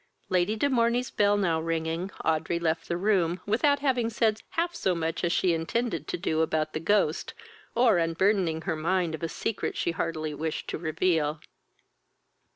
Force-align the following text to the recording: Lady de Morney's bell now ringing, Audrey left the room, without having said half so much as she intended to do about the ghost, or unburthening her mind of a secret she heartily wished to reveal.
Lady 0.29 0.55
de 0.55 0.67
Morney's 0.67 1.11
bell 1.11 1.37
now 1.37 1.61
ringing, 1.61 2.09
Audrey 2.25 2.57
left 2.57 2.87
the 2.87 2.97
room, 2.97 3.39
without 3.45 3.81
having 3.81 4.09
said 4.09 4.41
half 4.57 4.73
so 4.73 4.95
much 4.95 5.23
as 5.23 5.31
she 5.31 5.53
intended 5.53 6.07
to 6.07 6.17
do 6.17 6.41
about 6.41 6.73
the 6.73 6.79
ghost, 6.79 7.35
or 7.75 7.99
unburthening 7.99 8.61
her 8.63 8.75
mind 8.75 9.13
of 9.13 9.21
a 9.21 9.29
secret 9.29 9.77
she 9.77 9.91
heartily 9.91 10.33
wished 10.33 10.67
to 10.67 10.79
reveal. 10.79 11.39